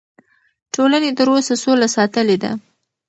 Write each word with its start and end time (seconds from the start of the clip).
ټولنې 0.73 1.11
تر 1.17 1.27
اوسه 1.33 1.55
سوله 1.63 1.87
ساتلې 1.95 2.37
ده. 2.43 2.51